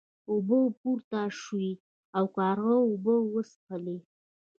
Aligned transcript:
اوبه 0.31 0.59
پورته 0.79 1.19
شوې 1.41 1.71
او 2.17 2.25
کارغه 2.37 2.75
اوبه 2.87 3.15
وڅښلې. 3.33 3.97